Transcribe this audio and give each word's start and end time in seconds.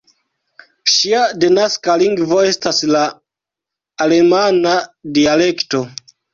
Ŝia 0.93 1.19
denaska 1.43 1.99
lingvo 2.03 2.41
estas 2.53 2.81
la 2.95 3.03
alemana 4.09 4.77
dialekto. 5.21 5.87